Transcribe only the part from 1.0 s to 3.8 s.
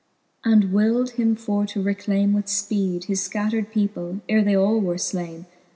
him for to reclayme with ipeed His fcattred